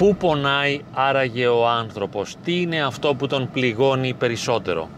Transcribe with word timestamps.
Πού 0.00 0.16
πονάει 0.16 0.80
άραγε 0.92 1.46
ο 1.46 1.68
άνθρωπος, 1.68 2.36
τι 2.44 2.60
είναι 2.60 2.82
αυτό 2.82 3.14
που 3.14 3.26
τον 3.26 3.50
πληγώνει 3.52 4.14
περισσότερο; 4.14 4.88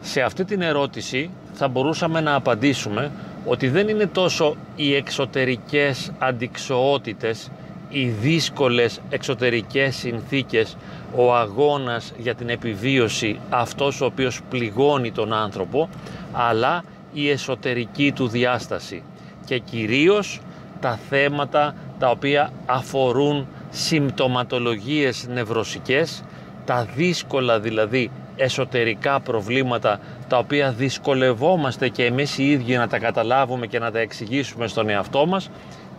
Σε 0.00 0.20
αυτή 0.22 0.44
την 0.44 0.62
ερώτηση 0.62 1.30
θα 1.52 1.68
μπορούσαμε 1.68 2.20
να 2.20 2.34
απαντήσουμε 2.34 3.10
ότι 3.46 3.68
δεν 3.68 3.88
είναι 3.88 4.06
τόσο 4.06 4.56
οι 4.76 4.94
εξωτερικές 4.94 6.12
αντικσοότητες, 6.18 7.50
οι 7.88 8.04
δύσκολες 8.08 9.00
εξωτερικές 9.10 9.96
συνθήκες, 9.96 10.76
ο 11.16 11.34
αγώνας 11.34 12.12
για 12.18 12.34
την 12.34 12.48
επιβίωση 12.48 13.38
αυτός 13.50 14.00
ο 14.00 14.04
οποίος 14.04 14.40
πληγώνει 14.50 15.12
τον 15.12 15.32
άνθρωπο, 15.32 15.88
αλλά 16.32 16.84
η 17.12 17.30
εσωτερική 17.30 18.12
του 18.12 18.28
διάσταση 18.28 19.02
και 19.46 19.58
κυρίως 19.58 20.40
τα 20.80 20.98
θέματα 21.08 21.74
τα 21.98 22.10
οποία 22.10 22.50
αφορούν 22.66 23.46
συμπτωματολογίες 23.70 25.26
νευρωσικές, 25.28 26.24
τα 26.64 26.88
δύσκολα 26.96 27.60
δηλαδή 27.60 28.10
εσωτερικά 28.36 29.20
προβλήματα 29.20 30.00
τα 30.28 30.38
οποία 30.38 30.72
δυσκολευόμαστε 30.72 31.88
και 31.88 32.04
εμείς 32.04 32.38
οι 32.38 32.50
ίδιοι 32.50 32.76
να 32.76 32.88
τα 32.88 32.98
καταλάβουμε 32.98 33.66
και 33.66 33.78
να 33.78 33.90
τα 33.90 33.98
εξηγήσουμε 33.98 34.66
στον 34.66 34.88
εαυτό 34.88 35.26
μας 35.26 35.50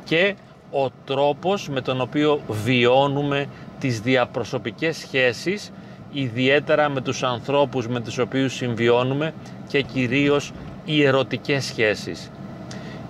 και 0.04 0.36
ο 0.72 0.90
τρόπος 1.06 1.70
με 1.70 1.82
τον 1.82 2.02
οποίο 2.02 2.42
βιώνουμε 2.48 3.46
τις 3.80 4.00
διαπροσωπικές 4.00 4.98
σχέσεις 4.98 5.72
ιδιαίτερα 6.12 6.90
με 6.90 7.02
τους 7.02 7.24
ανθρώπους 7.24 7.88
με 7.88 8.00
τους 8.00 8.18
οποίους 8.18 8.54
συμβιώνουμε 8.54 9.34
και 9.68 9.82
κυρίως 9.82 10.52
οι 10.86 11.04
ερωτικές 11.04 11.66
σχέσεις. 11.66 12.32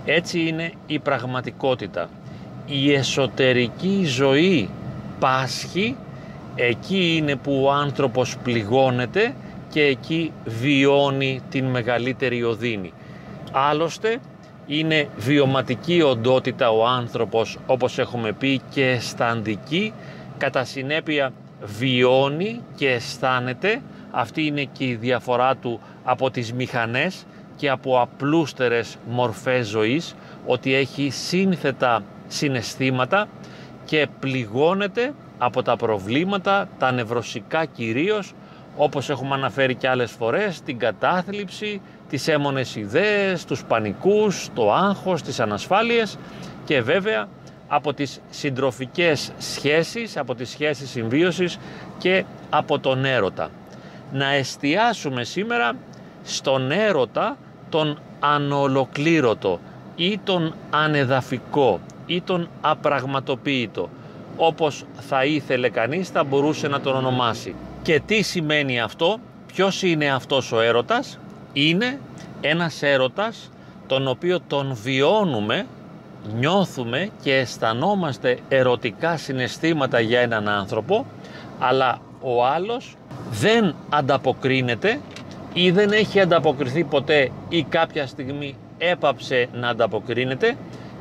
Έτσι 0.04 0.40
είναι 0.40 0.72
η 0.86 0.98
πραγματικότητα. 0.98 2.08
Η 2.72 2.92
εσωτερική 2.92 4.04
ζωή 4.04 4.68
πάσχει, 5.18 5.96
εκεί 6.54 7.16
είναι 7.16 7.36
που 7.36 7.62
ο 7.64 7.70
άνθρωπος 7.70 8.36
πληγώνεται 8.42 9.34
και 9.70 9.82
εκεί 9.82 10.32
βιώνει 10.44 11.40
την 11.50 11.64
μεγαλύτερη 11.64 12.42
οδύνη. 12.44 12.92
Άλλωστε 13.52 14.18
είναι 14.66 15.08
βιωματική 15.16 16.02
οντότητα 16.02 16.70
ο 16.70 16.86
άνθρωπος 16.86 17.58
όπως 17.66 17.98
έχουμε 17.98 18.32
πει 18.32 18.60
και 18.70 18.86
αισθαντική, 18.86 19.92
κατά 20.38 20.64
συνέπεια 20.64 21.32
βιώνει 21.62 22.60
και 22.76 22.90
αισθάνεται, 22.90 23.82
αυτή 24.10 24.46
είναι 24.46 24.64
και 24.64 24.84
η 24.84 24.94
διαφορά 24.94 25.56
του 25.56 25.80
από 26.04 26.30
τις 26.30 26.52
μηχανές 26.52 27.24
και 27.56 27.68
από 27.68 28.00
απλούστερες 28.00 28.96
μορφές 29.08 29.66
ζωής, 29.66 30.14
ότι 30.46 30.74
έχει 30.74 31.10
σύνθετα 31.10 32.02
συναισθήματα 32.30 33.28
και 33.84 34.08
πληγώνεται 34.20 35.12
από 35.38 35.62
τα 35.62 35.76
προβλήματα, 35.76 36.68
τα 36.78 36.92
νευρωσικά 36.92 37.64
κυρίως, 37.64 38.32
όπως 38.76 39.10
έχουμε 39.10 39.34
αναφέρει 39.34 39.74
και 39.74 39.88
άλλες 39.88 40.10
φορές, 40.10 40.60
την 40.60 40.78
κατάθλιψη, 40.78 41.80
τις 42.08 42.28
έμονες 42.28 42.76
ιδέες, 42.76 43.44
τους 43.44 43.64
πανικούς, 43.64 44.48
το 44.54 44.72
άγχος, 44.72 45.22
τις 45.22 45.40
ανασφάλειες 45.40 46.18
και 46.64 46.82
βέβαια 46.82 47.28
από 47.68 47.94
τις 47.94 48.20
συντροφικές 48.30 49.32
σχέσεις, 49.38 50.16
από 50.16 50.34
τις 50.34 50.50
σχέσεις 50.50 50.90
συμβίωσης 50.90 51.58
και 51.98 52.24
από 52.50 52.78
τον 52.78 53.04
έρωτα. 53.04 53.50
Να 54.12 54.32
εστιάσουμε 54.32 55.24
σήμερα 55.24 55.72
στον 56.22 56.70
έρωτα 56.70 57.36
τον 57.68 57.98
ανολοκλήρωτο 58.20 59.60
ή 59.96 60.18
τον 60.24 60.54
ανεδαφικό 60.70 61.80
ή 62.10 62.20
τον 62.20 62.48
απραγματοποιητό 62.60 63.88
όπως 64.36 64.84
θα 65.08 65.24
ήθελε 65.24 65.68
κανείς 65.68 66.08
θα 66.08 66.24
μπορούσε 66.24 66.68
να 66.68 66.80
τον 66.80 66.96
ονομάσει. 66.96 67.54
Και 67.82 68.00
τι 68.06 68.22
σημαίνει 68.22 68.80
αυτό, 68.80 69.18
ποιος 69.46 69.82
είναι 69.82 70.12
αυτός 70.12 70.52
ο 70.52 70.60
έρωτας, 70.60 71.18
είναι 71.52 71.98
ένας 72.40 72.82
έρωτας 72.82 73.50
τον 73.86 74.08
οποίο 74.08 74.40
τον 74.46 74.74
βιώνουμε, 74.82 75.66
νιώθουμε 76.34 77.08
και 77.22 77.34
αισθανόμαστε 77.34 78.38
ερωτικά 78.48 79.16
συναισθήματα 79.16 80.00
για 80.00 80.20
έναν 80.20 80.48
άνθρωπο, 80.48 81.06
αλλά 81.58 81.98
ο 82.20 82.46
άλλος 82.46 82.96
δεν 83.30 83.74
ανταποκρίνεται 83.88 85.00
ή 85.52 85.70
δεν 85.70 85.92
έχει 85.92 86.20
ανταποκριθεί 86.20 86.84
ποτέ 86.84 87.30
ή 87.48 87.62
κάποια 87.62 88.06
στιγμή 88.06 88.56
έπαψε 88.78 89.48
να 89.52 89.68
ανταποκρίνεται 89.68 90.56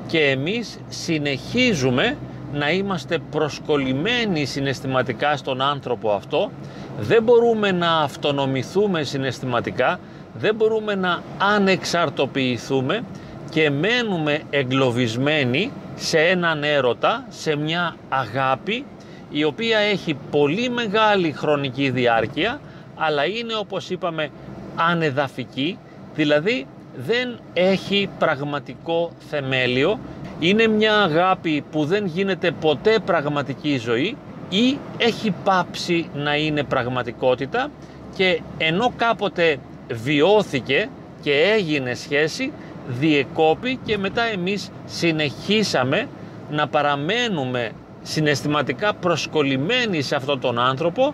και 0.07 0.19
εμείς 0.19 0.79
συνεχίζουμε 0.89 2.17
να 2.53 2.71
είμαστε 2.71 3.17
προσκολλημένοι 3.31 4.45
συναισθηματικά 4.45 5.37
στον 5.37 5.61
άνθρωπο 5.61 6.11
αυτό, 6.11 6.51
δεν 6.99 7.23
μπορούμε 7.23 7.71
να 7.71 7.97
αυτονομηθούμε 7.97 9.03
συναισθηματικά, 9.03 9.99
δεν 10.33 10.55
μπορούμε 10.55 10.95
να 10.95 11.23
ανεξαρτοποιηθούμε. 11.37 13.03
Και 13.51 13.69
μένουμε 13.69 14.41
εγκλωβισμένοι 14.49 15.71
σε 15.95 16.19
έναν 16.19 16.63
έρωτα, 16.63 17.25
σε 17.29 17.55
μια 17.55 17.95
αγάπη 18.09 18.85
η 19.29 19.43
οποία 19.43 19.77
έχει 19.77 20.17
πολύ 20.31 20.69
μεγάλη 20.69 21.31
χρονική 21.31 21.89
διάρκεια 21.89 22.59
αλλά 22.99 23.25
είναι 23.25 23.55
όπως 23.55 23.89
είπαμε 23.89 24.29
ανεδαφική, 24.75 25.77
δηλαδή 26.16 26.67
δεν 27.05 27.39
έχει 27.53 28.09
πραγματικό 28.19 29.11
θεμέλιο, 29.29 29.99
είναι 30.39 30.67
μια 30.67 30.97
αγάπη 31.01 31.63
που 31.71 31.85
δεν 31.85 32.05
γίνεται 32.05 32.51
ποτέ 32.51 32.99
πραγματική 33.05 33.77
ζωή 33.77 34.17
ή 34.49 34.77
έχει 34.97 35.33
πάψει 35.43 36.09
να 36.13 36.35
είναι 36.35 36.63
πραγματικότητα 36.63 37.69
και 38.15 38.41
ενώ 38.57 38.93
κάποτε 38.97 39.57
βιώθηκε 39.91 40.89
και 41.21 41.31
έγινε 41.31 41.93
σχέση, 41.93 42.51
διεκόπη 42.87 43.79
και 43.85 43.97
μετά 43.97 44.23
εμείς 44.23 44.71
συνεχίσαμε 44.85 46.07
να 46.51 46.67
παραμένουμε 46.67 47.71
συναισθηματικά 48.01 48.93
προσκολλημένοι 48.93 50.01
σε 50.01 50.16
αυτόν 50.16 50.39
τον 50.39 50.59
άνθρωπο 50.59 51.13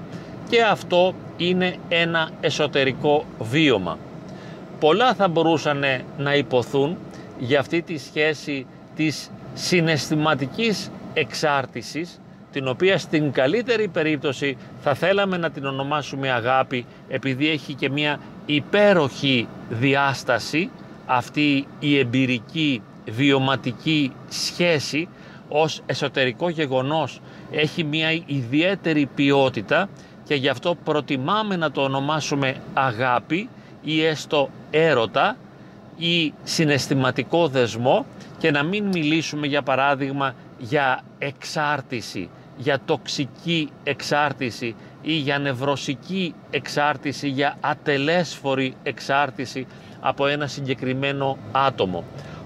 και 0.49 0.61
αυτό 0.61 1.13
είναι 1.37 1.75
ένα 1.89 2.29
εσωτερικό 2.41 3.25
βίωμα. 3.39 3.97
Πολλά 4.79 5.13
θα 5.13 5.27
μπορούσαν 5.27 5.83
να 6.17 6.35
υποθούν 6.35 6.97
για 7.39 7.59
αυτή 7.59 7.81
τη 7.81 7.97
σχέση 7.97 8.65
της 8.95 9.31
συναισθηματικής 9.53 10.91
εξάρτησης 11.13 12.19
την 12.51 12.67
οποία 12.67 12.97
στην 12.97 13.31
καλύτερη 13.31 13.87
περίπτωση 13.87 14.57
θα 14.81 14.93
θέλαμε 14.93 15.37
να 15.37 15.49
την 15.49 15.65
ονομάσουμε 15.65 16.31
αγάπη 16.31 16.85
επειδή 17.07 17.49
έχει 17.49 17.73
και 17.73 17.89
μια 17.89 18.19
υπέροχη 18.45 19.47
διάσταση 19.69 20.69
αυτή 21.05 21.67
η 21.79 21.97
εμπειρική 21.97 22.81
βιωματική 23.05 24.11
σχέση 24.29 25.07
ως 25.49 25.81
εσωτερικό 25.85 26.49
γεγονός 26.49 27.21
έχει 27.51 27.83
μια 27.83 28.11
ιδιαίτερη 28.25 29.09
ποιότητα 29.15 29.89
και 30.23 30.35
γι' 30.35 30.49
αυτό 30.49 30.75
προτιμάμε 30.83 31.55
να 31.55 31.71
το 31.71 31.81
ονομάσουμε 31.81 32.55
αγάπη 32.73 33.49
ή 33.85 34.05
έστω 34.05 34.49
έρωτα 34.71 35.37
ή 35.97 36.33
συναισθηματικό 36.43 37.47
δεσμό 37.47 38.05
και 38.37 38.51
να 38.51 38.63
μην 38.63 38.85
μιλήσουμε 38.85 39.47
για 39.47 39.61
παράδειγμα 39.61 40.35
για 40.57 41.03
εξάρτηση, 41.19 42.29
για 42.57 42.79
τοξική 42.85 43.69
εξάρτηση 43.83 44.75
ή 45.01 45.13
για 45.13 45.39
νευρωσική 45.39 46.33
εξάρτηση, 46.49 47.27
για 47.27 47.57
ατελέσφορη 47.61 48.75
εξάρτηση 48.83 49.67
από 49.99 50.27
ένα 50.27 50.47
συγκεκριμένο 50.47 51.37
άτομο. 51.51 52.03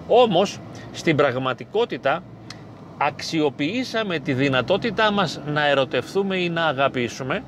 Όμως 0.08 0.60
στην 0.92 1.16
πραγματικότητα 1.16 2.24
αξιοποιήσαμε 2.98 4.20
τη 4.20 4.34
δυνατότητά 4.34 5.12
μας 5.12 5.40
να 5.46 5.68
ερωτευτούμε 5.68 6.38
ή 6.38 6.50
να 6.50 6.66
αγαπήσουμε 6.66 7.44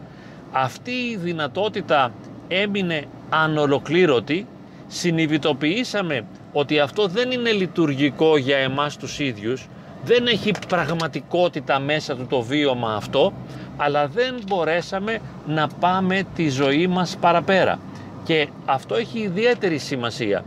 αυτή 0.52 0.92
η 0.92 1.18
δυνατότητα 1.18 2.12
έμεινε 2.48 3.06
ανολοκλήρωτη, 3.34 4.48
συνειδητοποιήσαμε 4.88 6.26
ότι 6.54 6.80
αυτό 6.80 7.08
δεν 7.08 7.32
είναι 7.32 7.52
λειτουργικό 7.52 8.38
για 8.38 8.58
εμάς 8.58 8.98
τους 8.98 9.20
ίδιους, 9.20 9.68
δεν 10.04 10.28
έχει 10.28 10.52
πραγματικότητα 10.68 11.80
μέσα 11.80 12.16
του 12.16 12.26
το 12.30 12.42
βίωμα 12.42 12.94
αυτό, 12.96 13.34
αλλά 13.78 14.08
δεν 14.08 14.36
μπορέσαμε 14.48 15.20
να 15.48 15.68
πάμε 15.80 16.24
τη 16.36 16.50
ζωή 16.50 16.88
μας 16.88 17.18
παραπέρα. 17.20 17.80
Και 18.24 18.48
αυτό 18.66 18.96
έχει 18.96 19.20
ιδιαίτερη 19.20 19.78
σημασία, 19.78 20.44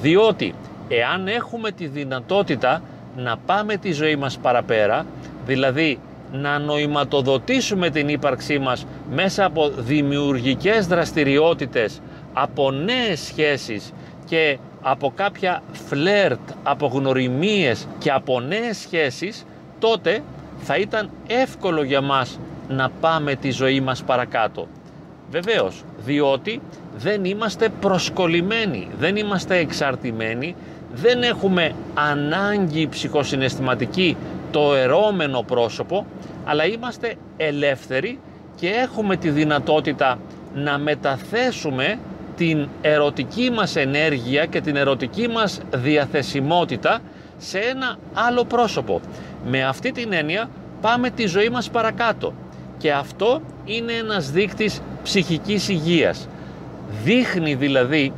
διότι 0.00 0.54
εάν 0.88 1.28
έχουμε 1.28 1.70
τη 1.70 1.86
δυνατότητα 1.86 2.82
να 3.16 3.36
πάμε 3.36 3.76
τη 3.76 3.92
ζωή 3.92 4.16
μας 4.16 4.38
παραπέρα, 4.38 5.06
δηλαδή 5.46 5.98
να 6.32 6.58
νοηματοδοτήσουμε 6.58 7.90
την 7.90 8.08
ύπαρξή 8.08 8.58
μας 8.58 8.86
μέσα 9.10 9.44
από 9.44 9.70
δημιουργικές 9.76 10.86
δραστηριότητες, 10.86 12.00
από 12.32 12.70
νέες 12.70 13.20
σχέσεις 13.20 13.92
και 14.24 14.58
από 14.82 15.12
κάποια 15.16 15.62
φλερτ, 15.72 16.40
από 16.62 16.86
γνωριμίες 16.86 17.86
και 17.98 18.10
από 18.10 18.40
νέες 18.40 18.76
σχέσεις, 18.76 19.44
τότε 19.78 20.22
θα 20.58 20.76
ήταν 20.76 21.10
εύκολο 21.26 21.82
για 21.82 22.00
μας 22.00 22.38
να 22.68 22.90
πάμε 23.00 23.34
τη 23.34 23.50
ζωή 23.50 23.80
μας 23.80 24.02
παρακάτω. 24.02 24.66
Βεβαίως, 25.30 25.84
διότι 26.04 26.60
δεν 26.96 27.24
είμαστε 27.24 27.68
προσκολλημένοι, 27.80 28.88
δεν 28.98 29.16
είμαστε 29.16 29.56
εξαρτημένοι, 29.56 30.54
δεν 30.94 31.22
έχουμε 31.22 31.72
ανάγκη 31.94 32.88
ψυχοσυναισθηματική 32.88 34.16
το 34.50 34.74
ερώμενο 34.74 35.42
πρόσωπο, 35.42 36.06
αλλά 36.44 36.66
είμαστε 36.66 37.14
ελεύθεροι 37.36 38.18
και 38.56 38.68
έχουμε 38.68 39.16
τη 39.16 39.30
δυνατότητα 39.30 40.18
να 40.54 40.78
μεταθέσουμε 40.78 41.98
την 42.38 42.68
ερωτική 42.80 43.50
μας 43.50 43.76
ενέργεια 43.76 44.46
και 44.46 44.60
την 44.60 44.76
ερωτική 44.76 45.28
μας 45.28 45.60
διαθεσιμότητα 45.74 47.00
σε 47.38 47.58
ένα 47.58 47.98
άλλο 48.14 48.44
πρόσωπο. 48.44 49.00
Με 49.46 49.64
αυτή 49.64 49.92
την 49.92 50.12
έννοια 50.12 50.50
πάμε 50.80 51.10
τη 51.10 51.26
ζωή 51.26 51.48
μας 51.48 51.70
παρακάτω 51.70 52.32
και 52.78 52.92
αυτό 52.92 53.40
είναι 53.64 53.92
ένας 53.92 54.30
δείκτης 54.30 54.80
ψυχικής 55.02 55.68
υγείας. 55.68 56.28
Δείχνει 57.04 57.54
δηλαδή 57.54 58.12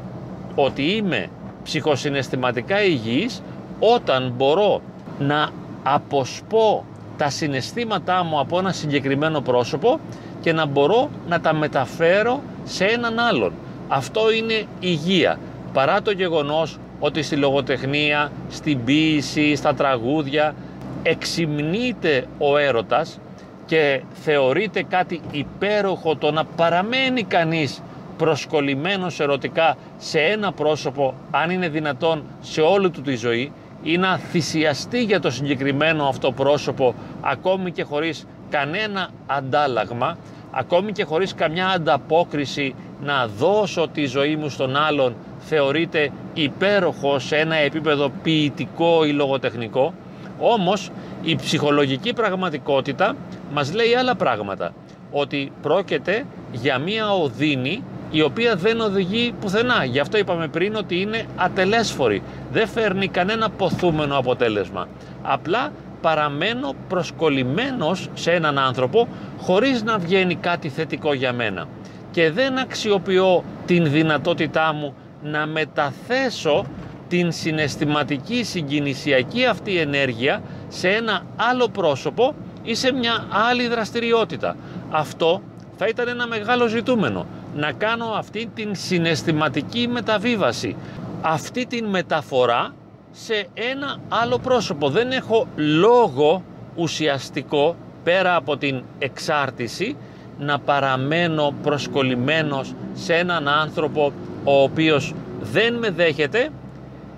ότι 0.55 0.83
είμαι 0.83 1.29
ψυχοσυναισθηματικά 1.63 2.83
υγιής 2.83 3.43
όταν 3.79 4.33
μπορώ 4.37 4.81
να 5.19 5.49
αποσπώ 5.83 6.85
τα 7.17 7.31
συναισθήματά 7.31 8.25
μου 8.25 8.41
από 8.41 8.59
ένα 8.59 8.73
συγκεκριμένο 8.73 9.41
πρόσωπο 9.41 10.01
και 10.41 10.53
να 10.53 10.67
μπορώ 10.67 11.11
να 11.29 11.41
τα 11.41 11.55
μεταφέρω 11.55 12.43
σε 12.65 12.85
έναν 12.85 13.19
άλλον. 13.19 13.53
Αυτό 13.93 14.33
είναι 14.33 14.65
υγεία. 14.81 15.39
Παρά 15.73 16.03
το 16.03 16.11
γεγονός 16.11 16.79
ότι 17.01 17.23
στη 17.23 17.37
λογοτεχνία, 17.37 18.33
στην 18.49 18.85
ποίηση, 18.85 19.55
στα 19.55 19.75
τραγούδια 19.75 20.55
εξυμνείται 21.03 22.27
ο 22.39 22.57
έρωτας 22.57 23.21
και 23.67 24.03
θεωρείται 24.13 24.83
κάτι 24.83 25.21
υπέροχο 25.31 26.17
το 26.17 26.31
να 26.31 26.45
παραμένει 26.45 27.23
κανείς 27.23 27.83
προσκολλημένος 28.17 29.21
ερωτικά 29.21 29.77
σε 29.99 30.21
ένα 30.21 30.53
πρόσωπο 30.53 31.15
αν 31.31 31.51
είναι 31.51 31.69
δυνατόν 31.69 32.25
σε 32.41 32.61
όλη 32.61 32.91
του 32.91 33.01
τη 33.01 33.17
ζωή 33.17 33.53
ή 33.83 33.97
να 33.97 34.19
θυσιαστεί 34.19 35.03
για 35.03 35.21
το 35.21 35.31
συγκεκριμένο 35.31 36.09
αυτό 36.09 36.33
πρόσωπο 36.33 36.95
ακόμη 37.21 37.71
και 37.73 37.83
χωρίς 37.83 38.27
κανένα 38.51 39.09
αντάλλαγμα 39.27 40.17
ακόμη 40.50 40.93
και 40.93 41.05
χωρίς 41.05 41.35
καμιά 41.35 41.69
ανταπόκριση 41.69 42.75
να 43.02 43.26
δώσω 43.26 43.88
τη 43.93 44.06
ζωή 44.06 44.37
μου 44.37 44.49
στον 44.49 44.76
άλλον 44.76 45.14
θεωρείται 45.38 46.11
υπέροχο 46.35 47.19
σε 47.19 47.37
ένα 47.37 47.55
επίπεδο 47.56 48.11
ποιητικό 48.23 49.05
ή 49.05 49.12
λογοτεχνικό 49.12 49.94
όμως 50.41 50.91
η 51.23 51.37
ψυχολογική 51.37 52.12
πραγματικότητα 52.12 53.17
μας 53.52 53.75
λέει 53.75 53.94
άλλα 53.94 54.14
πράγματα 54.14 54.73
ότι 55.11 55.52
πρόκειται 55.62 56.25
για 56.52 56.79
μία 56.79 57.12
οδύνη 57.12 57.82
η 58.11 58.23
οποία 58.23 58.56
δεν 58.56 58.81
οδηγεί 58.81 59.35
πουθενά. 59.41 59.85
Γι' 59.85 59.99
αυτό 59.99 60.19
είπαμε 60.19 60.49
πριν 60.49 60.76
ότι 60.76 61.00
είναι 61.00 61.25
ατελέσφορη. 61.37 62.23
Δεν 62.52 62.69
φέρνει 62.69 63.08
κανένα 63.08 63.50
ποθούμενο 63.50 64.19
αποτέλεσμα. 64.19 64.88
Απλά 65.23 65.73
παραμένω 66.00 66.75
προσκολλημένος 66.88 68.08
σε 68.14 68.32
έναν 68.32 68.58
άνθρωπο 68.58 69.08
χωρίς 69.41 69.82
να 69.82 69.99
βγαίνει 69.99 70.35
κάτι 70.35 70.69
θετικό 70.69 71.12
για 71.14 71.32
μένα. 71.32 71.67
Και 72.11 72.31
δεν 72.31 72.58
αξιοποιώ 72.58 73.44
την 73.67 73.91
δυνατότητά 73.91 74.73
μου 74.73 74.94
να 75.23 75.47
μεταθέσω 75.47 76.64
την 77.08 77.32
συναισθηματική 77.32 78.44
συγκινησιακή 78.44 79.47
αυτή 79.47 79.76
ενέργεια 79.79 80.43
σε 80.69 80.88
ένα 80.88 81.23
άλλο 81.37 81.69
πρόσωπο 81.69 82.35
ή 82.62 82.75
σε 82.75 82.93
μια 82.93 83.26
άλλη 83.31 83.69
δραστηριότητα. 83.69 84.56
Αυτό 84.91 85.43
θα 85.76 85.87
ήταν 85.87 86.08
ένα 86.08 86.26
μεγάλο 86.26 86.67
ζητούμενο. 86.67 87.26
Να 87.56 87.73
κάνω 87.73 88.05
αυτή 88.06 88.50
την 88.55 88.75
συναισθηματική 88.75 89.88
μεταβίβαση, 89.88 90.76
αυτή 91.23 91.67
την 91.67 91.85
μεταφορά 91.85 92.75
σε 93.12 93.49
ένα 93.55 93.97
άλλο 94.09 94.39
πρόσωπο. 94.39 94.89
Δεν 94.89 95.11
έχω 95.11 95.47
λόγο 95.57 96.43
ουσιαστικό 96.77 97.77
πέρα 98.05 98.37
από 98.37 98.57
την 98.57 98.83
εξάρτηση 98.99 99.97
να 100.39 100.59
παραμένω 100.59 101.55
προσκολλημένος 101.62 102.75
σε 102.93 103.15
έναν 103.15 103.49
άνθρωπο 103.49 104.12
ο 104.45 104.62
οποίος 104.62 105.15
δεν 105.41 105.75
με 105.75 105.91
δέχεται 105.91 106.49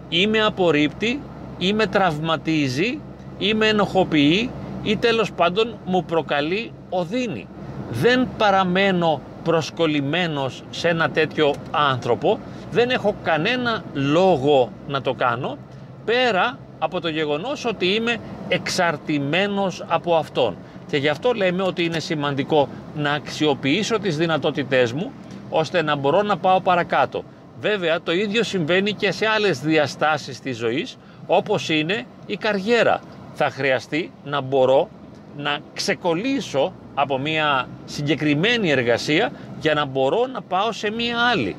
ή 0.08 0.26
με 0.26 0.44
απορρίπτει 0.44 1.20
ή 1.58 1.72
με 1.72 1.86
τραυματίζει 1.86 3.00
ή 3.38 3.54
με 3.54 3.66
ενοχοποιεί 3.66 4.50
ή 4.82 4.96
τέλος 4.96 5.32
πάντων 5.32 5.74
μου 5.84 6.04
προκαλεί 6.04 6.72
οδύνη. 6.90 7.46
Δεν 7.90 8.28
παραμένω 8.38 9.20
προσκολλημένος 9.44 10.62
σε 10.70 10.88
ένα 10.88 11.10
τέτοιο 11.10 11.54
άνθρωπο, 11.70 12.38
δεν 12.70 12.90
έχω 12.90 13.14
κανένα 13.22 13.84
λόγο 13.92 14.72
να 14.88 15.02
το 15.02 15.14
κάνω 15.14 15.58
πέρα 16.04 16.58
από 16.78 17.00
το 17.00 17.08
γεγονός 17.08 17.64
ότι 17.64 17.86
είμαι 17.86 18.16
εξαρτημένος 18.48 19.84
από 19.88 20.14
αυτόν. 20.16 20.56
Και 20.90 20.96
γι' 20.96 21.08
αυτό 21.08 21.32
λέμε 21.32 21.62
ότι 21.62 21.84
είναι 21.84 21.98
σημαντικό 21.98 22.68
να 22.96 23.12
αξιοποιήσω 23.12 23.98
τις 23.98 24.16
δυνατότητές 24.16 24.92
μου 24.92 25.12
ώστε 25.50 25.82
να 25.82 25.96
μπορώ 25.96 26.22
να 26.22 26.36
πάω 26.36 26.60
παρακάτω. 26.60 27.24
Βέβαια 27.60 28.00
το 28.02 28.12
ίδιο 28.12 28.42
συμβαίνει 28.42 28.92
και 28.92 29.12
σε 29.12 29.26
άλλες 29.26 29.60
διαστάσεις 29.60 30.40
της 30.40 30.56
ζωής 30.56 30.96
όπως 31.26 31.68
είναι 31.68 32.06
η 32.26 32.36
καριέρα. 32.36 33.00
Θα 33.34 33.50
χρειαστεί 33.50 34.10
να 34.24 34.40
μπορώ 34.40 34.88
να 35.36 35.58
ξεκολλήσω 35.74 36.72
από 36.94 37.18
μια 37.18 37.68
συγκεκριμένη 37.84 38.70
εργασία 38.70 39.32
για 39.60 39.74
να 39.74 39.84
μπορώ 39.84 40.26
να 40.32 40.42
πάω 40.42 40.72
σε 40.72 40.90
μια 40.90 41.16
άλλη. 41.32 41.56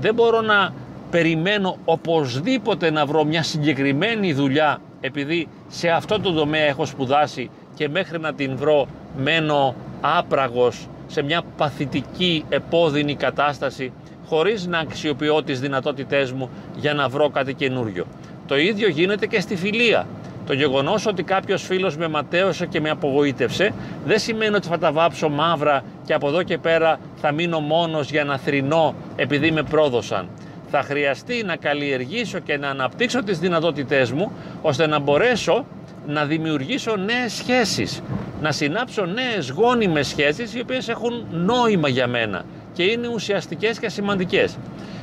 Δεν 0.00 0.14
μπορώ 0.14 0.40
να 0.40 0.72
περιμένω 1.14 1.76
οπωσδήποτε 1.84 2.90
να 2.90 3.06
βρω 3.06 3.24
μια 3.24 3.42
συγκεκριμένη 3.42 4.32
δουλειά 4.32 4.80
επειδή 5.00 5.48
σε 5.68 5.88
αυτό 5.88 6.20
το 6.20 6.32
τομέα 6.32 6.62
έχω 6.62 6.86
σπουδάσει 6.86 7.50
και 7.74 7.88
μέχρι 7.88 8.20
να 8.20 8.32
την 8.32 8.56
βρω 8.56 8.86
μένω 9.16 9.74
άπραγος 10.00 10.86
σε 11.06 11.22
μια 11.22 11.42
παθητική 11.56 12.44
επώδυνη 12.48 13.14
κατάσταση 13.14 13.92
χωρίς 14.26 14.66
να 14.66 14.78
αξιοποιώ 14.78 15.42
τις 15.42 15.60
δυνατότητές 15.60 16.32
μου 16.32 16.50
για 16.76 16.94
να 16.94 17.08
βρω 17.08 17.30
κάτι 17.30 17.54
καινούριο. 17.54 18.06
Το 18.46 18.58
ίδιο 18.58 18.88
γίνεται 18.88 19.26
και 19.26 19.40
στη 19.40 19.56
φιλία. 19.56 20.06
Το 20.46 20.52
γεγονός 20.52 21.06
ότι 21.06 21.22
κάποιος 21.22 21.62
φίλος 21.62 21.96
με 21.96 22.08
ματέωσε 22.08 22.66
και 22.66 22.80
με 22.80 22.90
απογοήτευσε 22.90 23.72
δεν 24.06 24.18
σημαίνει 24.18 24.54
ότι 24.54 24.68
θα 24.68 24.78
τα 24.78 24.92
βάψω 24.92 25.28
μαύρα 25.28 25.84
και 26.06 26.14
από 26.14 26.28
εδώ 26.28 26.42
και 26.42 26.58
πέρα 26.58 26.98
θα 27.20 27.32
μείνω 27.32 27.60
μόνος 27.60 28.10
για 28.10 28.24
να 28.24 28.38
θρηνώ 28.38 28.94
επειδή 29.16 29.50
με 29.50 29.62
πρόδωσαν. 29.62 30.28
Θα 30.76 30.82
χρειαστεί 30.82 31.42
να 31.44 31.56
καλλιεργήσω 31.56 32.38
και 32.38 32.56
να 32.56 32.68
αναπτύξω 32.68 33.22
τις 33.22 33.38
δυνατότητές 33.38 34.12
μου 34.12 34.32
ώστε 34.62 34.86
να 34.86 34.98
μπορέσω 34.98 35.66
να 36.06 36.24
δημιουργήσω 36.24 36.96
νέες 36.96 37.32
σχέσεις, 37.32 38.02
να 38.40 38.52
συνάψω 38.52 39.04
νέες 39.04 39.50
γόνιμες 39.50 40.06
σχέσεις 40.06 40.54
οι 40.54 40.60
οποίες 40.60 40.88
έχουν 40.88 41.26
νόημα 41.30 41.88
για 41.88 42.06
μένα 42.06 42.44
και 42.72 42.82
είναι 42.82 43.08
ουσιαστικές 43.08 43.78
και 43.78 43.88
σημαντικές. 43.88 44.58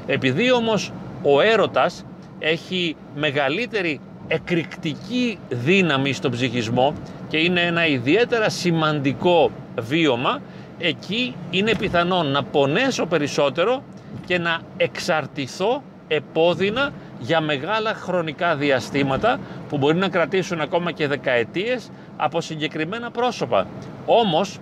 Επειδή 0.08 0.52
όμως 0.52 0.92
ο 1.24 1.42
έρωτας 1.42 2.06
έχει 2.40 2.96
μεγαλύτερη 3.16 4.00
εκρηκτική 4.28 5.40
δύναμη 5.50 6.14
στον 6.14 6.32
ψυχισμό 6.32 6.94
και 7.28 7.38
είναι 7.38 7.62
ένα 7.62 7.88
ιδιαίτερα 7.88 8.50
σημαντικό 8.50 9.52
βίωμα, 9.80 10.42
εκεί 10.80 11.36
είναι 11.50 11.76
πιθανόν 11.76 12.28
να 12.28 12.44
πονέσω 12.44 13.06
περισσότερο 13.06 13.84
και 14.26 14.38
να 14.38 14.60
εξαρτηθώ 14.78 15.84
επώδυνα 16.08 16.92
για 17.20 17.42
μεγάλα 17.42 17.94
χρονικά 17.94 18.56
διαστήματα 18.56 19.40
που 19.70 19.78
μπορεί 19.78 19.98
να 19.98 20.10
κρατήσουν 20.10 20.62
ακόμα 20.62 20.92
και 20.92 21.08
δεκαετίες 21.08 21.90
από 22.18 22.42
συγκεκριμένα 22.42 23.12
πρόσωπα. 23.12 23.68
Όμως 24.06 24.60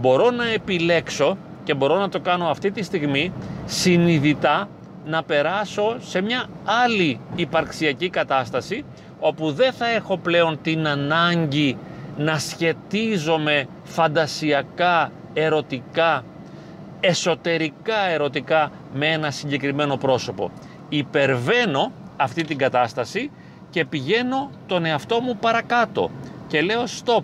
μπορώ 0.00 0.30
να 0.30 0.48
επιλέξω 0.48 1.36
και 1.64 1.74
μπορώ 1.74 1.98
να 1.98 2.08
το 2.08 2.20
κάνω 2.20 2.48
αυτή 2.48 2.70
τη 2.70 2.82
στιγμή 2.82 3.32
συνειδητά 3.64 4.68
να 5.06 5.22
περάσω 5.22 5.96
σε 6.00 6.20
μια 6.20 6.46
άλλη 6.64 7.20
υπαρξιακή 7.36 8.10
κατάσταση 8.10 8.84
όπου 9.20 9.52
δεν 9.52 9.72
θα 9.72 9.88
έχω 9.88 10.16
πλέον 10.18 10.58
την 10.62 10.86
ανάγκη 10.86 11.76
να 12.16 12.38
σχετίζομαι 12.38 13.66
φαντασιακά, 13.84 15.10
ερωτικά, 15.34 16.24
εσωτερικά 17.00 18.08
ερωτικά 18.10 18.70
με 18.94 19.06
ένα 19.06 19.30
συγκεκριμένο 19.30 19.96
πρόσωπο. 19.96 20.50
Υπερβαίνω 20.88 21.92
αυτή 22.16 22.44
την 22.44 22.58
κατάσταση 22.58 23.30
και 23.70 23.84
πηγαίνω 23.84 24.50
τον 24.66 24.84
εαυτό 24.84 25.20
μου 25.20 25.36
παρακάτω 25.36 26.10
και 26.46 26.60
λέω 26.60 26.84
stop, 26.84 27.22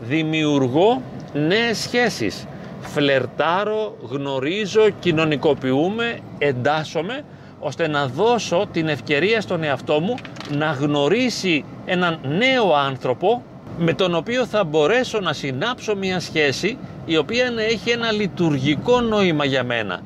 δημιουργώ 0.00 1.02
νέες 1.32 1.78
σχέσεις, 1.78 2.46
φλερτάρω, 2.80 3.96
γνωρίζω, 4.02 4.90
κοινωνικοποιούμε, 5.00 6.18
εντάσσομαι 6.38 7.24
ώστε 7.60 7.88
να 7.88 8.06
δώσω 8.06 8.66
την 8.72 8.88
ευκαιρία 8.88 9.40
στον 9.40 9.62
εαυτό 9.62 10.00
μου 10.00 10.14
να 10.50 10.66
γνωρίσει 10.70 11.64
έναν 11.84 12.18
νέο 12.22 12.74
άνθρωπο 12.74 13.42
με 13.78 13.92
τον 13.92 14.14
οποίο 14.14 14.46
θα 14.46 14.64
μπορέσω 14.64 15.20
να 15.20 15.32
συνάψω 15.32 15.96
μια 15.96 16.20
σχέση 16.20 16.78
η 17.04 17.16
οποία 17.16 17.50
να 17.50 17.62
έχει 17.62 17.90
ένα 17.90 18.12
λειτουργικό 18.12 19.00
νόημα 19.00 19.44
για 19.44 19.64
μένα. 19.64 20.00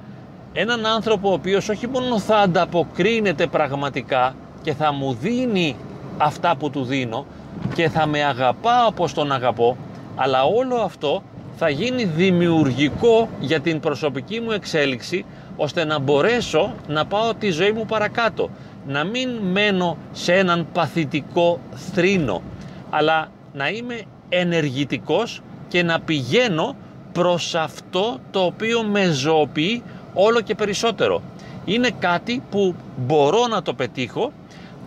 Έναν 0.53 0.87
άνθρωπο 0.87 1.31
ο 1.31 1.33
οποίος 1.33 1.69
όχι 1.69 1.87
μόνο 1.87 2.19
θα 2.19 2.37
ανταποκρίνεται 2.37 3.47
πραγματικά 3.47 4.35
και 4.63 4.73
θα 4.75 4.93
μου 4.93 5.17
δίνει 5.21 5.77
αυτά 6.19 6.57
που 6.57 6.71
του 6.71 6.85
δίνω 6.85 7.27
και 7.75 7.89
θα 7.89 8.07
με 8.07 8.25
αγαπά 8.25 8.87
όπως 8.87 9.13
τον 9.15 9.33
αγαπώ, 9.33 9.77
αλλά 10.17 10.45
όλο 10.45 10.77
αυτό 10.77 11.23
θα 11.57 11.69
γίνει 11.69 12.05
δημιουργικό 12.05 13.29
για 13.41 13.61
την 13.61 13.81
προσωπική 13.81 14.41
μου 14.41 14.51
εξέλιξη 14.51 15.25
ώστε 15.57 15.85
να 15.85 15.99
μπορέσω 15.99 16.75
να 16.89 17.05
πάω 17.07 17.35
τη 17.35 17.51
ζωή 17.51 17.73
μου 17.73 17.87
παρακάτω. 17.87 18.51
Να 18.87 19.05
μην 19.05 19.29
μένω 19.29 19.97
σε 20.13 20.33
έναν 20.33 20.67
παθητικό 20.73 21.61
θρήνο, 21.93 22.43
αλλά 22.91 23.29
να 23.53 23.69
είμαι 23.69 24.03
ενεργητικός 24.29 25.43
και 25.69 25.83
να 25.83 26.01
πηγαίνω 26.01 26.77
προς 27.17 27.55
αυτό 27.55 28.19
το 28.31 28.41
οποίο 28.41 28.83
με 28.83 29.05
ζωοποιεί 29.11 29.83
όλο 30.15 30.41
και 30.41 30.55
περισσότερο. 30.55 31.23
Είναι 31.65 31.91
κάτι 31.99 32.43
που 32.51 32.75
μπορώ 32.97 33.47
να 33.47 33.63
το 33.63 33.75
πετύχω, 33.75 34.33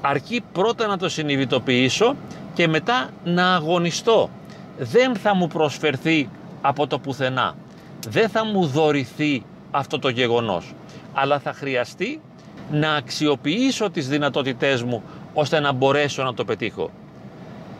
αρκεί 0.01 0.43
πρώτα 0.51 0.88
να 0.88 0.98
το 0.98 1.09
συνειδητοποιήσω 1.09 2.15
και 2.53 2.67
μετά 2.67 3.09
να 3.24 3.53
αγωνιστώ. 3.55 4.29
Δεν 4.77 5.15
θα 5.15 5.36
μου 5.36 5.48
προσφερθεί 5.48 6.29
από 6.62 6.88
το 6.88 7.00
πουθενά. 7.00 7.55
Δεν 8.09 8.29
θα 8.29 8.45
μου 8.45 8.65
δωρηθεί 8.65 9.43
αυτό 9.71 10.00
το 10.00 10.09
γεγονός. 10.09 10.74
Αλλά 11.13 11.39
θα 11.39 11.53
χρειαστεί 11.53 12.21
να 12.71 12.93
αξιοποιήσω 12.93 13.89
τις 13.89 14.07
δυνατότητές 14.07 14.83
μου 14.83 15.03
ώστε 15.33 15.59
να 15.59 15.71
μπορέσω 15.71 16.24
να 16.24 16.33
το 16.33 16.45
πετύχω. 16.45 16.89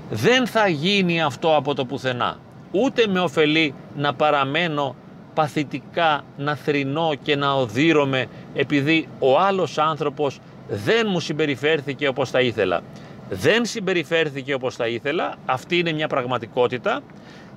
Δεν 0.10 0.48
θα 0.48 0.68
γίνει 0.68 1.22
αυτό 1.22 1.56
από 1.56 1.74
το 1.74 1.86
πουθενά. 1.86 2.38
Ούτε 2.72 3.08
με 3.08 3.20
ωφελεί 3.20 3.74
να 3.96 4.14
παραμένω 4.14 4.96
παθητικά, 5.34 6.24
να 6.38 6.56
θρηνώ 6.56 7.12
και 7.22 7.36
να 7.36 7.54
οδύρωμαι 7.54 8.26
επειδή 8.54 9.08
ο 9.20 9.40
άλλος 9.40 9.78
άνθρωπος 9.78 10.40
δεν 10.68 11.08
μου 11.10 11.20
συμπεριφέρθηκε 11.20 12.08
όπως 12.08 12.30
θα 12.30 12.42
ήθελα. 12.42 12.82
Δεν 13.30 13.66
συμπεριφέρθηκε 13.66 14.54
όπως 14.54 14.76
θα 14.76 14.88
ήθελα, 14.88 15.36
αυτή 15.46 15.78
είναι 15.78 15.92
μια 15.92 16.08
πραγματικότητα. 16.08 17.02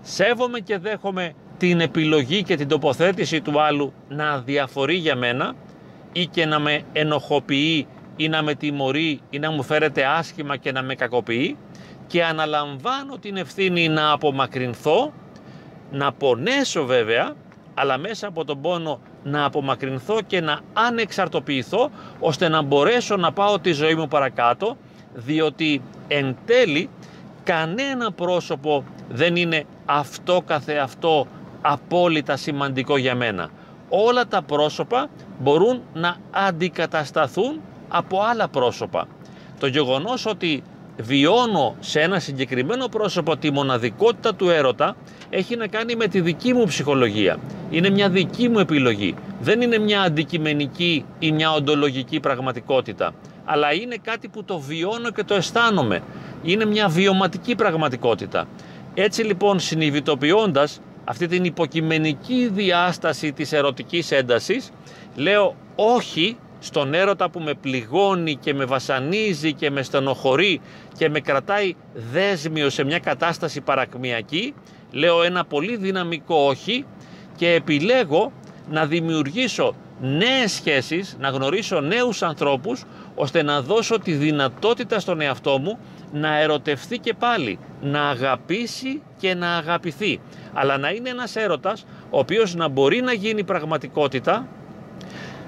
Σέβομαι 0.02 0.60
και 0.60 0.78
δέχομαι 0.78 1.32
την 1.58 1.80
επιλογή 1.80 2.42
και 2.42 2.56
την 2.56 2.68
τοποθέτηση 2.68 3.40
του 3.40 3.60
άλλου 3.60 3.92
να 4.08 4.38
διαφορεί 4.38 4.94
για 4.94 5.16
μένα 5.16 5.54
ή 6.12 6.26
και 6.26 6.46
να 6.46 6.58
με 6.58 6.82
ενοχοποιεί 6.92 7.86
ή 8.16 8.28
να 8.28 8.42
με 8.42 8.54
τιμωρεί 8.54 9.20
ή 9.30 9.38
να 9.38 9.50
μου 9.50 9.62
φέρεται 9.62 10.04
άσχημα 10.04 10.56
και 10.56 10.72
να 10.72 10.82
με 10.82 10.94
κακοποιεί 10.94 11.56
και 12.12 12.24
αναλαμβάνω 12.24 13.18
την 13.18 13.36
ευθύνη 13.36 13.88
να 13.88 14.12
απομακρυνθώ, 14.12 15.12
να 15.90 16.12
πονέσω 16.12 16.84
βέβαια, 16.84 17.34
αλλά 17.74 17.98
μέσα 17.98 18.26
από 18.26 18.44
τον 18.44 18.60
πόνο 18.60 19.00
να 19.22 19.44
απομακρυνθώ 19.44 20.20
και 20.26 20.40
να 20.40 20.60
ανεξαρτοποιηθώ 20.72 21.90
ώστε 22.20 22.48
να 22.48 22.62
μπορέσω 22.62 23.16
να 23.16 23.32
πάω 23.32 23.58
τη 23.58 23.72
ζωή 23.72 23.94
μου 23.94 24.08
παρακάτω 24.08 24.76
διότι 25.14 25.82
εν 26.08 26.36
τέλει 26.46 26.90
κανένα 27.44 28.12
πρόσωπο 28.12 28.84
δεν 29.08 29.36
είναι 29.36 29.64
αυτό 29.84 30.42
καθεαυτό 30.46 31.26
απόλυτα 31.60 32.36
σημαντικό 32.36 32.96
για 32.96 33.14
μένα. 33.14 33.50
Όλα 33.88 34.26
τα 34.26 34.42
πρόσωπα 34.42 35.08
μπορούν 35.38 35.82
να 35.94 36.16
αντικατασταθούν 36.30 37.60
από 37.88 38.20
άλλα 38.22 38.48
πρόσωπα. 38.48 39.08
Το 39.58 39.66
γεγονός 39.66 40.26
ότι 40.26 40.62
βιώνω 41.02 41.76
σε 41.80 42.00
ένα 42.00 42.18
συγκεκριμένο 42.18 42.86
πρόσωπο 42.86 43.36
τη 43.36 43.50
μοναδικότητα 43.50 44.34
του 44.34 44.48
έρωτα 44.50 44.96
έχει 45.30 45.56
να 45.56 45.66
κάνει 45.66 45.96
με 45.96 46.06
τη 46.06 46.20
δική 46.20 46.52
μου 46.52 46.64
ψυχολογία. 46.64 47.36
Είναι 47.70 47.90
μια 47.90 48.08
δική 48.08 48.48
μου 48.48 48.58
επιλογή. 48.58 49.14
Δεν 49.40 49.60
είναι 49.60 49.78
μια 49.78 50.00
αντικειμενική 50.02 51.04
ή 51.18 51.32
μια 51.32 51.52
οντολογική 51.52 52.20
πραγματικότητα. 52.20 53.14
Αλλά 53.44 53.72
είναι 53.72 53.96
κάτι 54.02 54.28
που 54.28 54.44
το 54.44 54.58
βιώνω 54.58 55.10
και 55.10 55.24
το 55.24 55.34
αισθάνομαι. 55.34 56.02
Είναι 56.42 56.64
μια 56.64 56.88
βιωματική 56.88 57.54
πραγματικότητα. 57.54 58.48
Έτσι 58.94 59.22
λοιπόν 59.22 59.60
συνειδητοποιώντας 59.60 60.80
αυτή 61.04 61.26
την 61.26 61.44
υποκειμενική 61.44 62.50
διάσταση 62.52 63.32
της 63.32 63.52
ερωτικής 63.52 64.10
έντασης 64.10 64.70
λέω 65.14 65.54
όχι 65.76 66.36
στον 66.62 66.94
έρωτα 66.94 67.30
που 67.30 67.40
με 67.40 67.54
πληγώνει 67.54 68.36
και 68.36 68.54
με 68.54 68.64
βασανίζει 68.64 69.52
και 69.52 69.70
με 69.70 69.82
στενοχωρεί 69.82 70.60
και 70.96 71.08
με 71.08 71.20
κρατάει 71.20 71.74
δέσμιο 72.12 72.70
σε 72.70 72.84
μια 72.84 72.98
κατάσταση 72.98 73.60
παρακμιακή 73.60 74.54
λέω 74.90 75.22
ένα 75.22 75.44
πολύ 75.44 75.76
δυναμικό 75.76 76.36
όχι 76.36 76.84
και 77.36 77.52
επιλέγω 77.52 78.32
να 78.70 78.86
δημιουργήσω 78.86 79.74
νέες 80.00 80.52
σχέσεις, 80.52 81.16
να 81.20 81.28
γνωρίσω 81.28 81.80
νέους 81.80 82.22
ανθρώπους 82.22 82.84
ώστε 83.14 83.42
να 83.42 83.62
δώσω 83.62 83.98
τη 83.98 84.12
δυνατότητα 84.12 85.00
στον 85.00 85.20
εαυτό 85.20 85.58
μου 85.58 85.78
να 86.12 86.38
ερωτευθεί 86.38 86.98
και 86.98 87.14
πάλι, 87.14 87.58
να 87.80 88.08
αγαπήσει 88.08 89.02
και 89.16 89.34
να 89.34 89.56
αγαπηθεί. 89.56 90.20
Αλλά 90.52 90.78
να 90.78 90.90
είναι 90.90 91.08
ένας 91.08 91.36
έρωτας 91.36 91.84
ο 92.10 92.18
οποίος 92.18 92.54
να 92.54 92.68
μπορεί 92.68 93.00
να 93.00 93.12
γίνει 93.12 93.44
πραγματικότητα, 93.44 94.48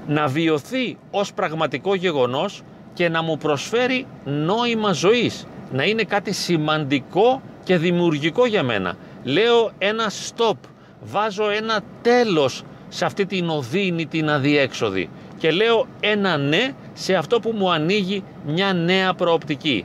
να 0.07 0.27
βιωθεί 0.27 0.97
ως 1.11 1.33
πραγματικό 1.33 1.95
γεγονός 1.95 2.63
και 2.95 3.09
να 3.09 3.23
μου 3.23 3.39
προσφέρει 3.39 4.07
νόημα 4.25 4.93
ζωής. 4.93 5.47
Να 5.73 5.85
είναι 5.85 6.03
κάτι 6.03 6.33
σημαντικό 6.33 7.43
και 7.65 7.77
δημιουργικό 7.77 8.47
για 8.47 8.63
μένα. 8.63 8.97
Λέω 9.23 9.71
ένα 9.79 10.11
stop, 10.11 10.57
βάζω 11.01 11.51
ένα 11.51 11.81
τέλος 12.03 12.63
σε 12.89 13.05
αυτή 13.05 13.27
την 13.27 13.49
οδύνη 13.49 14.07
την 14.07 14.31
αδιέξοδη 14.31 15.11
και 15.39 15.51
λέω 15.51 15.87
ένα 16.01 16.37
ναι 16.37 16.75
σε 16.93 17.15
αυτό 17.15 17.41
που 17.41 17.51
μου 17.51 17.73
ανοίγει 17.73 18.25
μια 18.47 18.73
νέα 18.73 19.15
προοπτική. 19.15 19.85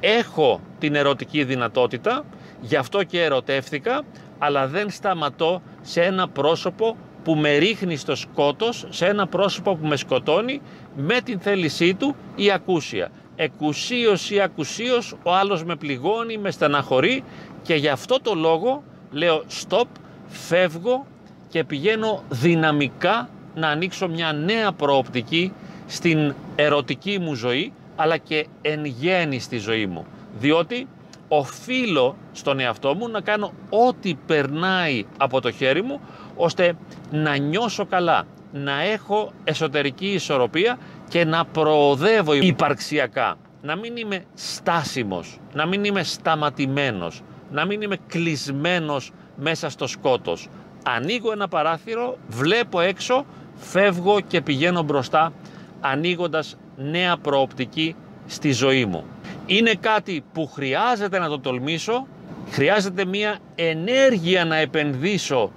Έχω 0.00 0.60
την 0.78 0.94
ερωτική 0.94 1.44
δυνατότητα, 1.44 2.24
γι' 2.60 2.76
αυτό 2.76 3.02
και 3.02 3.22
ερωτεύτηκα, 3.22 4.02
αλλά 4.38 4.66
δεν 4.66 4.90
σταματώ 4.90 5.62
σε 5.82 6.02
ένα 6.02 6.28
πρόσωπο 6.28 6.96
που 7.28 7.36
με 7.36 7.56
ρίχνει 7.56 7.96
στο 7.96 8.16
σκότος, 8.16 8.86
σε 8.88 9.06
ένα 9.06 9.26
πρόσωπο 9.26 9.76
που 9.76 9.86
με 9.86 9.96
σκοτώνει 9.96 10.60
με 10.96 11.20
την 11.20 11.40
θέλησή 11.40 11.94
του 11.94 12.14
η 12.36 12.50
ακούσια. 12.50 13.10
Εκουσίως 13.36 14.30
ή 14.30 14.40
ακουσίως 14.40 15.16
ο 15.22 15.34
άλλος 15.34 15.64
με 15.64 15.76
πληγώνει, 15.76 16.38
με 16.38 16.50
στεναχωρεί 16.50 17.24
και 17.62 17.74
γι' 17.74 17.88
αυτό 17.88 18.20
το 18.22 18.34
λόγο 18.34 18.82
λέω 19.10 19.44
stop, 19.60 19.84
φεύγω 20.28 21.06
και 21.48 21.64
πηγαίνω 21.64 22.22
δυναμικά 22.28 23.28
να 23.54 23.68
ανοίξω 23.68 24.08
μια 24.08 24.32
νέα 24.32 24.72
προοπτική 24.72 25.52
στην 25.86 26.34
ερωτική 26.56 27.18
μου 27.18 27.34
ζωή 27.34 27.72
αλλά 27.96 28.16
και 28.16 28.46
εν 28.62 28.84
γέννη 28.84 29.40
στη 29.40 29.58
ζωή 29.58 29.86
μου 29.86 30.06
διότι 30.38 30.86
οφείλω 31.28 32.16
στον 32.32 32.60
εαυτό 32.60 32.94
μου 32.94 33.08
να 33.08 33.20
κάνω 33.20 33.52
ό,τι 33.68 34.14
περνάει 34.26 35.06
από 35.16 35.40
το 35.40 35.50
χέρι 35.50 35.82
μου 35.82 36.00
ώστε 36.38 36.72
να 37.10 37.36
νιώσω 37.36 37.86
καλά, 37.86 38.24
να 38.52 38.82
έχω 38.82 39.32
εσωτερική 39.44 40.06
ισορροπία 40.06 40.78
και 41.08 41.24
να 41.24 41.44
προοδεύω 41.44 42.34
υπαρξιακά. 42.34 43.36
Να 43.62 43.76
μην 43.76 43.96
είμαι 43.96 44.24
στάσιμος, 44.34 45.38
να 45.52 45.66
μην 45.66 45.84
είμαι 45.84 46.02
σταματημένος, 46.02 47.22
να 47.50 47.64
μην 47.66 47.82
είμαι 47.82 47.96
κλεισμένος 48.06 49.12
μέσα 49.36 49.70
στο 49.70 49.86
σκότος. 49.86 50.48
Ανοίγω 50.82 51.32
ένα 51.32 51.48
παράθυρο, 51.48 52.18
βλέπω 52.28 52.80
έξω, 52.80 53.24
φεύγω 53.56 54.20
και 54.20 54.40
πηγαίνω 54.40 54.82
μπροστά 54.82 55.32
ανοίγοντας 55.80 56.56
νέα 56.76 57.16
προοπτική 57.16 57.96
στη 58.26 58.52
ζωή 58.52 58.84
μου. 58.84 59.04
Είναι 59.46 59.74
κάτι 59.74 60.24
που 60.32 60.46
χρειάζεται 60.46 61.18
να 61.18 61.28
το 61.28 61.40
τολμήσω, 61.40 62.06
χρειάζεται 62.50 63.04
μια 63.04 63.38
ενέργεια 63.54 64.44
να 64.44 64.56
επενδύσω 64.56 65.52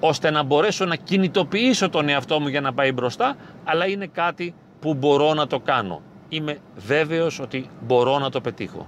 ώστε 0.00 0.30
να 0.30 0.42
μπορέσω 0.42 0.84
να 0.84 0.96
κινητοποιήσω 0.96 1.88
τον 1.88 2.08
εαυτό 2.08 2.40
μου 2.40 2.48
για 2.48 2.60
να 2.60 2.72
πάει 2.72 2.92
μπροστά, 2.92 3.36
αλλά 3.64 3.86
είναι 3.86 4.06
κάτι 4.06 4.54
που 4.80 4.94
μπορώ 4.94 5.34
να 5.34 5.46
το 5.46 5.60
κάνω. 5.60 6.00
Είμαι 6.28 6.58
βέβαιος 6.76 7.40
ότι 7.40 7.70
μπορώ 7.80 8.18
να 8.18 8.30
το 8.30 8.40
πετύχω. 8.40 8.86